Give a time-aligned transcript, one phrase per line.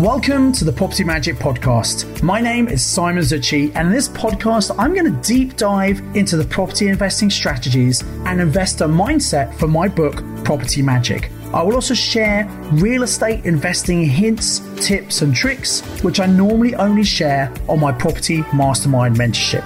[0.00, 2.20] Welcome to the Property Magic Podcast.
[2.20, 6.36] My name is Simon Zutshi, and in this podcast, I'm going to deep dive into
[6.36, 11.30] the property investing strategies and investor mindset for my book, Property Magic.
[11.54, 17.04] I will also share real estate investing hints, tips, and tricks, which I normally only
[17.04, 19.62] share on my Property Mastermind mentorship.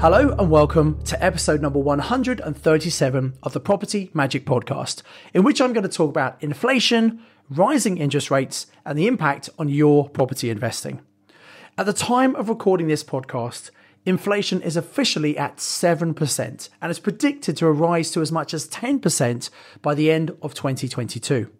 [0.00, 5.02] Hello and welcome to episode number 137 of the Property Magic Podcast,
[5.34, 7.20] in which I'm going to talk about inflation,
[7.50, 11.00] rising interest rates, and the impact on your property investing.
[11.76, 13.70] At the time of recording this podcast,
[14.04, 19.50] inflation is officially at 7% and is predicted to rise to as much as 10%
[19.82, 21.50] by the end of 2022.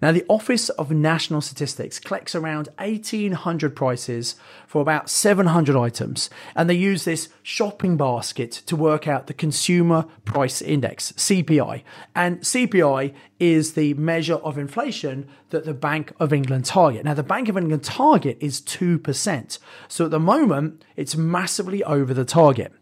[0.00, 6.68] Now, the Office of National Statistics collects around 1,800 prices for about 700 items, and
[6.68, 11.82] they use this shopping basket to work out the Consumer Price Index, CPI.
[12.14, 17.04] And CPI is the measure of inflation that the Bank of England target.
[17.04, 19.58] Now, the Bank of England target is 2%.
[19.86, 22.72] So at the moment, it's massively over the target.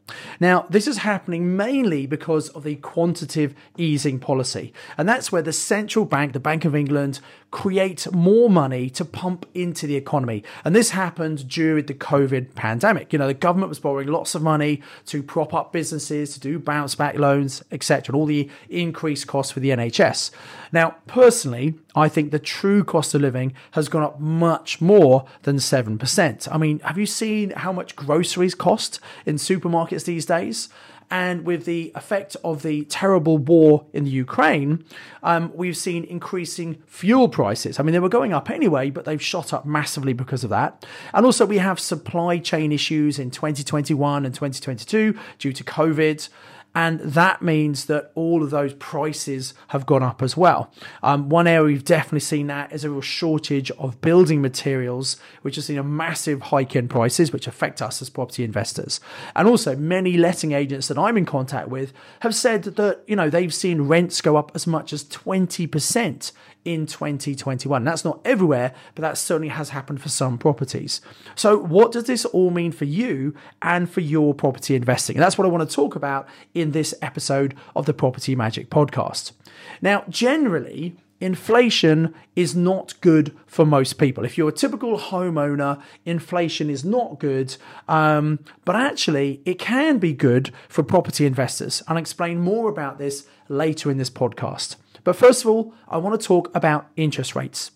[0.41, 4.73] Now, this is happening mainly because of the quantitative easing policy.
[4.97, 7.21] And that's where the central bank, the Bank of England, England
[7.57, 10.45] create more money to pump into the economy.
[10.63, 13.15] And this happened during the COVID pandemic.
[13.15, 16.59] You know, the government was borrowing lots of money to prop up businesses, to do
[16.59, 20.33] bounce back loans, etc., and all the increased costs for the NHS.
[20.71, 25.57] Now, personally, I think the true cost of living has gone up much more than
[25.57, 26.49] 7%.
[26.53, 30.69] I mean, have you seen how much groceries cost in supermarkets these days?
[31.11, 34.85] And with the effect of the terrible war in the Ukraine,
[35.23, 37.46] um, we've seen increasing fuel prices.
[37.79, 40.85] I mean, they were going up anyway, but they've shot up massively because of that.
[41.15, 46.29] And also, we have supply chain issues in 2021 and 2022 due to COVID.
[46.77, 50.71] And that means that all of those prices have gone up as well.
[51.03, 55.55] Um, one area we've definitely seen that is a real shortage of building materials, which
[55.55, 59.01] has seen a massive hike in prices, which affect us as property investors.
[59.35, 63.31] And also, many letting agents that I'm in contact with have said that, you know,
[63.31, 66.33] they've seen rents go up as much as 20%
[66.67, 67.85] in 2021.
[67.85, 71.01] That's not everywhere, but that certainly has happened for some properties.
[71.37, 75.17] So, what does this all mean for you and for your property investing?
[75.17, 78.71] And that's what I want to talk about in this episode of the Property Magic
[78.71, 79.33] podcast.
[79.81, 84.25] Now, generally, inflation is not good for most people.
[84.25, 87.57] If you're a typical homeowner, inflation is not good,
[87.89, 91.83] um, but actually, it can be good for property investors.
[91.89, 94.77] I'll explain more about this later in this podcast.
[95.05, 97.71] But first of all, I want to talk about interest rates.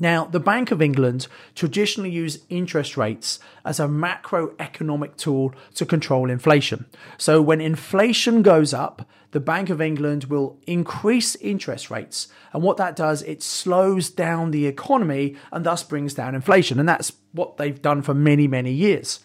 [0.00, 6.30] Now, the Bank of England traditionally use interest rates as a macroeconomic tool to control
[6.30, 6.86] inflation.
[7.16, 12.28] So when inflation goes up, the Bank of England will increase interest rates.
[12.52, 16.78] And what that does, it slows down the economy and thus brings down inflation.
[16.78, 19.20] And that's what they've done for many, many years.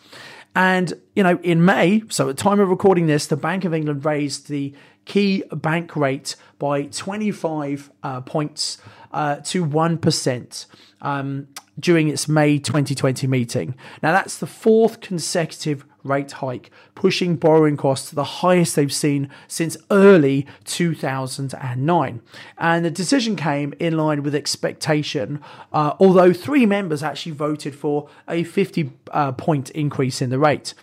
[0.56, 3.74] And, you know, in May, so at the time of recording this, the Bank of
[3.74, 4.74] England raised the
[5.06, 8.78] key bank rate by 25 uh, points
[9.12, 10.66] uh, to 1%
[11.02, 11.48] um,
[11.80, 13.76] during its May 2020 meeting.
[14.02, 19.30] Now, that's the fourth consecutive rate hike, pushing borrowing costs to the highest they've seen
[19.48, 22.22] since early 2009.
[22.58, 28.10] And the decision came in line with expectation, uh, although three members actually voted for
[28.28, 30.74] a 50 uh, point increase in the rate.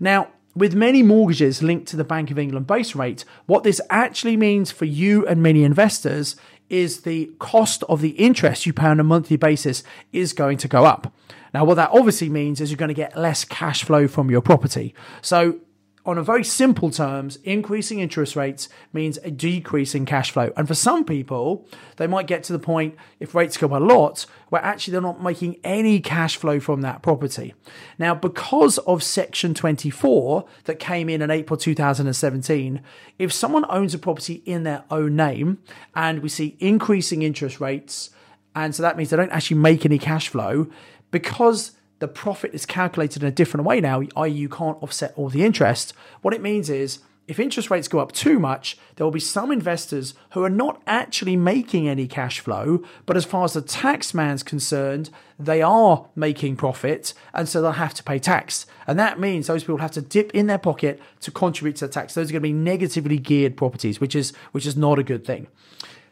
[0.00, 4.36] Now, with many mortgages linked to the Bank of England base rate, what this actually
[4.36, 6.34] means for you and many investors
[6.68, 10.66] is the cost of the interest you pay on a monthly basis is going to
[10.66, 11.12] go up.
[11.54, 14.40] Now, what that obviously means is you're going to get less cash flow from your
[14.40, 14.94] property.
[15.22, 15.60] So
[16.06, 20.52] on a very simple terms, increasing interest rates means a decrease in cash flow.
[20.56, 23.84] And for some people, they might get to the point if rates go up a
[23.84, 27.54] lot where actually they're not making any cash flow from that property.
[27.98, 32.80] Now, because of Section 24 that came in in April 2017,
[33.18, 35.58] if someone owns a property in their own name
[35.94, 38.10] and we see increasing interest rates,
[38.54, 40.68] and so that means they don't actually make any cash flow,
[41.10, 45.28] because the profit is calculated in a different way now, i.e., you can't offset all
[45.28, 45.94] the interest.
[46.22, 49.50] What it means is if interest rates go up too much, there will be some
[49.50, 54.14] investors who are not actually making any cash flow, but as far as the tax
[54.14, 58.66] man's concerned, they are making profit, and so they'll have to pay tax.
[58.86, 61.92] And that means those people have to dip in their pocket to contribute to the
[61.92, 62.14] tax.
[62.14, 65.24] Those are going to be negatively geared properties, which is which is not a good
[65.24, 65.48] thing.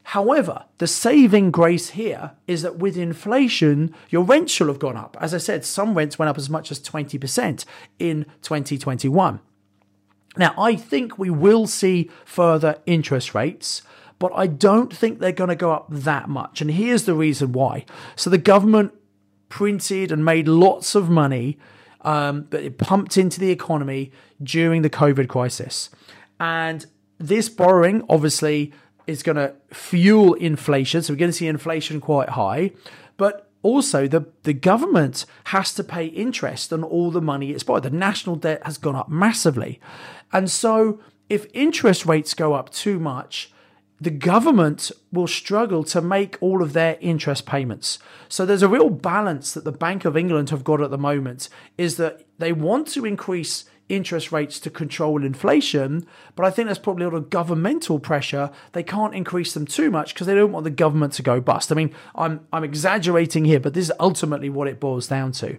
[0.08, 5.16] However, the saving grace here is that with inflation, your rents should have gone up.
[5.18, 7.64] As I said, some rents went up as much as 20%
[7.98, 9.40] in 2021.
[10.36, 13.82] Now, I think we will see further interest rates,
[14.18, 16.60] but I don't think they're going to go up that much.
[16.60, 17.86] And here's the reason why.
[18.14, 18.92] So the government
[19.48, 21.58] printed and made lots of money
[22.02, 24.12] um, that it pumped into the economy
[24.42, 25.88] during the COVID crisis.
[26.38, 26.84] And
[27.18, 28.72] this borrowing obviously
[29.06, 31.02] is going to fuel inflation.
[31.02, 32.72] So we're going to see inflation quite high.
[33.16, 37.84] But also, the, the government has to pay interest on all the money it's borrowed.
[37.84, 39.80] The national debt has gone up massively.
[40.32, 43.50] And so, if interest rates go up too much,
[44.00, 47.98] the government will struggle to make all of their interest payments.
[48.28, 51.48] So there's a real balance that the Bank of England have got at the moment
[51.78, 56.78] is that they want to increase interest rates to control inflation, but I think there's
[56.78, 58.50] probably a lot of governmental pressure.
[58.72, 61.70] They can't increase them too much because they don't want the government to go bust.
[61.70, 65.58] I mean, I'm I'm exaggerating here, but this is ultimately what it boils down to.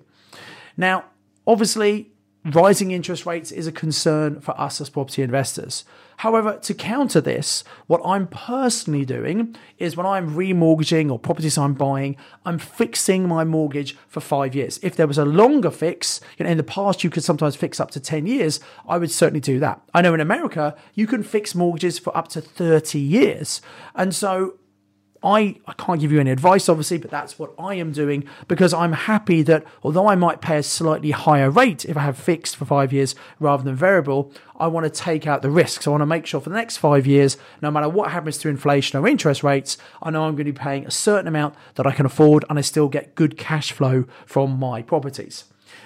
[0.77, 1.06] Now,
[1.45, 2.12] obviously,
[2.45, 5.83] rising interest rates is a concern for us as property investors.
[6.18, 11.74] However, to counter this, what I'm personally doing is when I'm remortgaging or properties I'm
[11.74, 12.15] buying,
[12.45, 14.80] I'm fixing my mortgage for five years.
[14.81, 17.80] If there was a longer fix, you know, in the past you could sometimes fix
[17.80, 19.81] up to 10 years, I would certainly do that.
[19.94, 23.62] I know in America, you can fix mortgages for up to 30 years.
[23.94, 24.59] And so
[25.25, 28.75] I, I can't give you any advice, obviously, but that's what I am doing because
[28.75, 32.56] I'm happy that although I might pay a slightly higher rate if I have fixed
[32.56, 35.88] for five years rather than variable, I want to take out the risks.
[35.88, 38.50] I want to make sure for the next five years, no matter what happens to
[38.50, 41.88] inflation or interest rates, I know I'm going to be paying a certain amount that
[41.88, 45.45] I can afford and I still get good cash flow from my properties.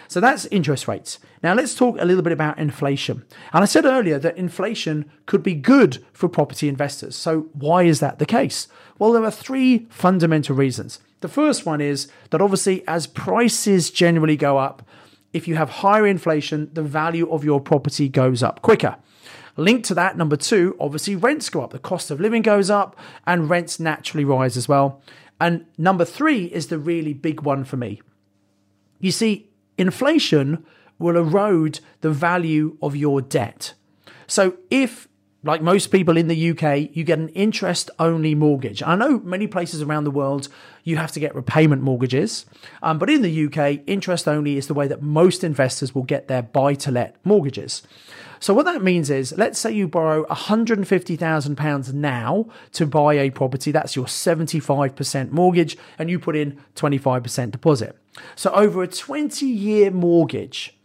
[0.10, 1.20] So that's interest rates.
[1.44, 3.24] Now let's talk a little bit about inflation.
[3.54, 7.16] And I said earlier that inflation could be good for property investors.
[7.16, 8.68] So why is that the case?
[8.98, 11.00] Well, there are three fundamental reasons.
[11.22, 14.82] The first one is that obviously as prices generally go up,
[15.32, 18.96] if you have higher inflation, the value of your property goes up quicker.
[19.58, 21.70] Linked to that, number two, obviously rents go up.
[21.70, 22.96] The cost of living goes up
[23.28, 25.04] and rents naturally rise as well.
[25.40, 28.02] And number three is the really big one for me.
[29.00, 29.49] You see,
[29.80, 30.66] inflation
[30.98, 33.74] will erode the value of your debt.
[34.28, 35.08] So if
[35.44, 38.84] like most people in the UK, you get an interest only mortgage.
[38.84, 40.50] I know many places around the world
[40.84, 42.46] you have to get repayment mortgages,
[42.84, 46.28] um, but in the UK, interest only is the way that most investors will get
[46.28, 47.84] their buy to let mortgages.
[48.42, 53.72] So what that means is, let's say you borrow £150,000 now to buy a property,
[53.72, 57.98] that's your 75% mortgage, and you put in 25% deposit.
[58.36, 60.78] So over a 20 year mortgage,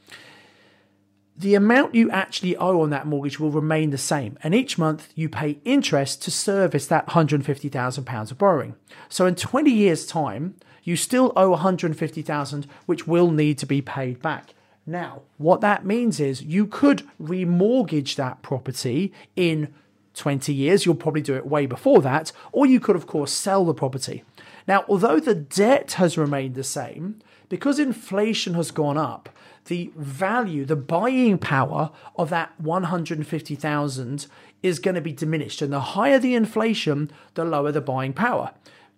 [1.37, 4.39] the amount you actually owe on that mortgage will remain the same.
[4.43, 8.77] And each month you pay interest to service that £150,000 of borrowing.
[9.09, 10.55] So in 20 years' time,
[10.85, 14.55] you still owe 150,000, which will need to be paid back.
[14.87, 19.73] Now, what that means is you could remortgage that property in
[20.15, 20.85] 20 years.
[20.85, 22.33] You'll probably do it way before that.
[22.53, 24.25] Or you could, of course, sell the property.
[24.67, 29.29] Now, although the debt has remained the same, because inflation has gone up,
[29.67, 34.27] the value, the buying power of that 150,000
[34.63, 35.63] is going to be diminished.
[35.63, 38.53] And the higher the inflation, the lower the buying power.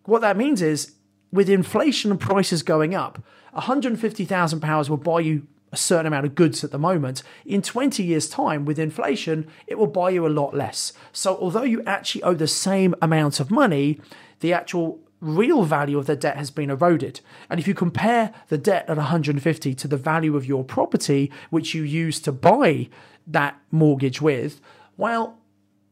[0.04, 0.94] What that means is
[1.32, 3.22] with inflation and prices going up,
[3.52, 7.22] 150,000 pounds will buy you a certain amount of goods at the moment.
[7.44, 10.92] In 20 years' time, with inflation, it will buy you a lot less.
[11.12, 14.00] So, although you actually owe the same amount of money,
[14.40, 17.20] the actual real value of the debt has been eroded.
[17.48, 21.74] And if you compare the debt at 150 to the value of your property, which
[21.74, 22.88] you used to buy
[23.26, 24.60] that mortgage with,
[24.96, 25.38] well,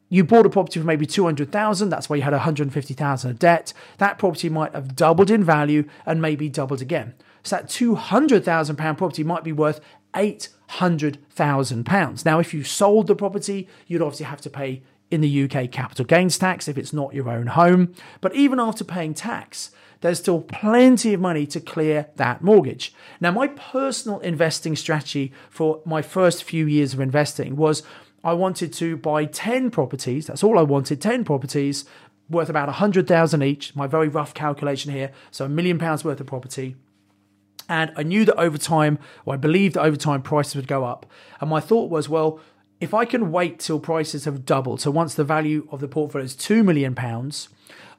[0.09, 3.73] you bought a property for maybe 200,000, that's why you had 150,000 of debt.
[3.99, 7.15] That property might have doubled in value and maybe doubled again.
[7.43, 9.81] So that 200,000 pound property might be worth
[10.15, 12.25] 800,000 pounds.
[12.25, 16.05] Now, if you sold the property, you'd obviously have to pay in the UK capital
[16.05, 17.95] gains tax if it's not your own home.
[18.21, 19.71] But even after paying tax,
[20.01, 22.95] there's still plenty of money to clear that mortgage.
[23.21, 27.83] Now, my personal investing strategy for my first few years of investing was
[28.23, 30.27] I wanted to buy 10 properties.
[30.27, 31.85] That's all I wanted 10 properties
[32.29, 33.77] worth about 100,000 each.
[33.77, 35.13] My very rough calculation here.
[35.31, 36.77] So a million pounds worth of property.
[37.69, 40.85] And I knew that over time, or I believed that over time, prices would go
[40.85, 41.07] up.
[41.41, 42.41] And my thought was, well,
[42.85, 46.23] if I can wait till prices have doubled, so once the value of the portfolio
[46.23, 47.49] is two million pounds,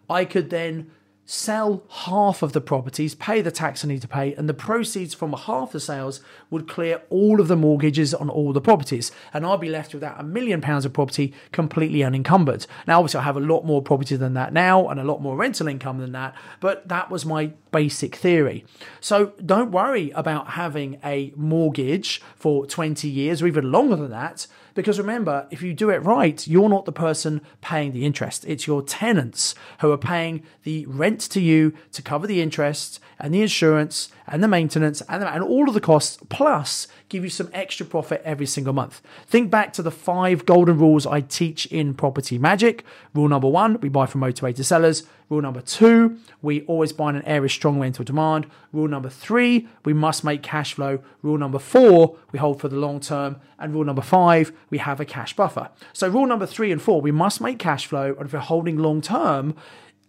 [0.07, 0.91] I could then
[1.25, 5.15] sell half of the properties, pay the tax I need to pay, and the proceeds
[5.15, 9.11] from half the sales would clear all of the mortgages on all the properties.
[9.33, 12.67] And I'll be left with that a million pounds of property completely unencumbered.
[12.85, 15.35] Now, obviously, I have a lot more property than that now and a lot more
[15.35, 18.63] rental income than that, but that was my basic theory.
[19.01, 24.45] So don't worry about having a mortgage for 20 years or even longer than that
[24.75, 28.45] Because remember, if you do it right, you're not the person paying the interest.
[28.45, 33.33] It's your tenants who are paying the rent to you to cover the interest and
[33.33, 37.29] the insurance and the maintenance and, the, and all of the costs, plus give you
[37.29, 39.01] some extra profit every single month.
[39.27, 42.83] Think back to the five golden rules I teach in Property Magic.
[43.13, 45.03] Rule number one, we buy from motivated sellers.
[45.27, 48.45] Rule number two, we always buy in an area strong rental demand.
[48.71, 50.99] Rule number three, we must make cash flow.
[51.23, 53.37] Rule number four, we hold for the long term.
[53.57, 55.69] And rule number five, we have a cash buffer.
[55.93, 58.13] So rule number three and four, we must make cash flow.
[58.17, 59.55] And if we're holding long term,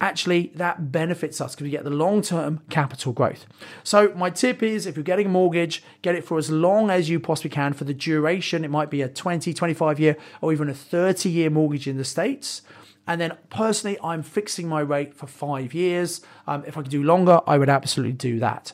[0.00, 3.46] actually that benefits us because we get the long term capital growth.
[3.82, 7.08] So, my tip is if you're getting a mortgage, get it for as long as
[7.08, 8.64] you possibly can for the duration.
[8.64, 12.04] It might be a 20, 25 year, or even a 30 year mortgage in the
[12.04, 12.62] States.
[13.08, 16.20] And then personally, I'm fixing my rate for five years.
[16.46, 18.72] Um, if I could do longer, I would absolutely do that.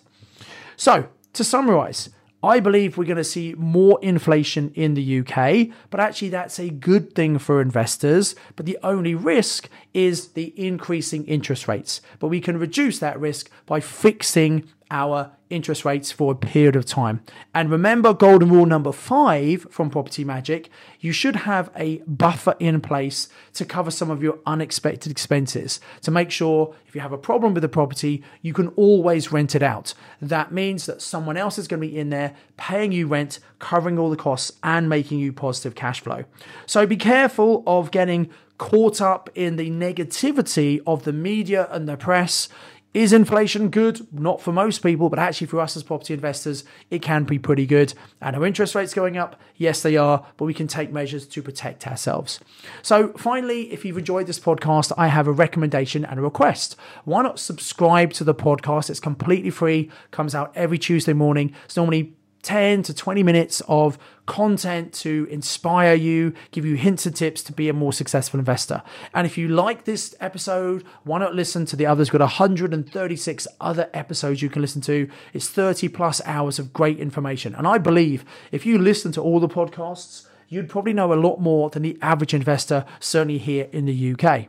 [0.76, 2.08] So, to summarize,
[2.42, 6.70] I believe we're going to see more inflation in the UK, but actually that's a
[6.70, 8.34] good thing for investors.
[8.56, 12.00] But the only risk is the increasing interest rates.
[12.18, 16.84] But we can reduce that risk by fixing our interest rates for a period of
[16.84, 17.22] time.
[17.54, 20.70] And remember golden rule number five from Property Magic
[21.00, 26.10] you should have a buffer in place to cover some of your unexpected expenses to
[26.10, 29.62] make sure if you have a problem with the property, you can always rent it
[29.62, 29.94] out.
[30.20, 33.98] That means that someone else is going to be in there paying you rent, covering
[33.98, 36.24] all the costs, and making you positive cash flow.
[36.66, 41.96] So be careful of getting caught up in the negativity of the media and the
[41.96, 42.48] press.
[42.94, 44.06] Is inflation good?
[44.12, 47.64] Not for most people, but actually for us as property investors, it can be pretty
[47.64, 47.94] good.
[48.20, 49.40] And our interest rates going up?
[49.56, 52.38] Yes, they are, but we can take measures to protect ourselves.
[52.82, 56.76] So, finally, if you've enjoyed this podcast, I have a recommendation and a request.
[57.04, 58.90] Why not subscribe to the podcast?
[58.90, 61.54] It's completely free, comes out every Tuesday morning.
[61.64, 67.14] It's normally 10 to 20 minutes of content to inspire you, give you hints and
[67.14, 68.82] tips to be a more successful investor.
[69.14, 72.12] And if you like this episode, why not listen to the others?
[72.12, 75.08] We've got 136 other episodes you can listen to.
[75.32, 77.54] It's 30 plus hours of great information.
[77.54, 81.40] And I believe if you listen to all the podcasts, you'd probably know a lot
[81.40, 84.48] more than the average investor, certainly here in the UK.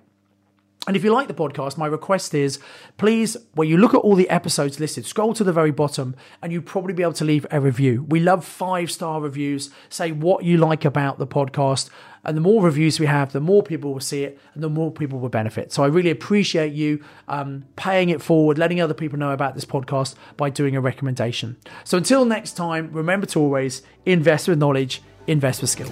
[0.86, 2.60] And if you like the podcast, my request is
[2.98, 6.52] please, when you look at all the episodes listed, scroll to the very bottom and
[6.52, 8.06] you'll probably be able to leave a review.
[8.10, 9.70] We love five star reviews.
[9.90, 11.90] Say what you like about the podcast.
[12.26, 14.92] And the more reviews we have, the more people will see it and the more
[14.92, 15.74] people will benefit.
[15.74, 19.66] So I really appreciate you um, paying it forward, letting other people know about this
[19.66, 21.58] podcast by doing a recommendation.
[21.84, 25.88] So until next time, remember to always invest with knowledge, invest with skill.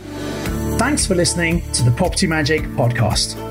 [0.78, 3.51] Thanks for listening to the Property Magic podcast.